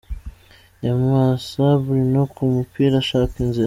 Nyamwasa 0.81 1.63
Bruno 1.83 2.21
ku 2.33 2.41
mupira 2.53 2.95
ashaka 3.03 3.33
inzira. 3.43 3.59